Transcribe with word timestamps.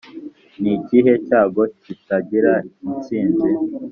nikihe 0.61 1.13
cyago 1.27 1.61
kitagira 1.83 2.53
insinzi?" 2.87 3.49